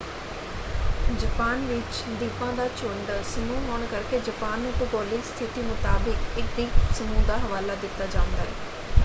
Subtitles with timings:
[1.15, 7.23] Japan ਵਿੱਚ ਦੀਪਾਂ ਦਾ ਝੁੰਡ/ਸਮੂਹ ਹੋਣ ਕਰਕੇ ਜਪਾਨ ਨੂੰ ਭੂਗੋਲਿਕ ਸਥਿਤੀ ਮੁਤਾਬਕ ਇੱਕ ਦੀਪ ਸਮੂਹ
[7.27, 8.53] ਦਾ ਹਵਾਲਾ ਦਿੱਤਾ ਜਾਂਦਾ ਹੈ